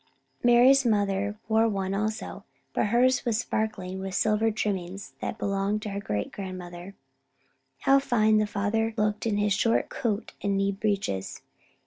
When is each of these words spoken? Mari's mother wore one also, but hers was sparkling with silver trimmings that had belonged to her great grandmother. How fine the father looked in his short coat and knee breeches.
Mari's 0.43 0.83
mother 0.83 1.37
wore 1.47 1.69
one 1.69 1.93
also, 1.93 2.43
but 2.73 2.87
hers 2.87 3.23
was 3.23 3.37
sparkling 3.37 3.99
with 3.99 4.15
silver 4.15 4.49
trimmings 4.49 5.13
that 5.21 5.27
had 5.27 5.37
belonged 5.37 5.83
to 5.83 5.91
her 5.91 5.99
great 5.99 6.31
grandmother. 6.31 6.95
How 7.81 7.99
fine 7.99 8.39
the 8.39 8.47
father 8.47 8.95
looked 8.97 9.27
in 9.27 9.37
his 9.37 9.53
short 9.53 9.89
coat 9.89 10.31
and 10.41 10.57
knee 10.57 10.71
breeches. 10.71 11.43